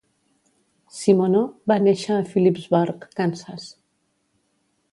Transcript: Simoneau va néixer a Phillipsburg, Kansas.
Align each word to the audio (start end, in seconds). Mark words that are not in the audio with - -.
Simoneau 0.99 1.43
va 1.71 1.77
néixer 1.87 2.15
a 2.17 2.25
Phillipsburg, 2.31 3.05
Kansas. 3.21 3.69